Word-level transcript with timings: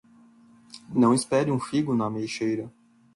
Não 0.89 1.13
espere 1.13 1.51
um 1.51 1.59
figo 1.59 1.93
na 1.93 2.07
ameixeira! 2.07 2.71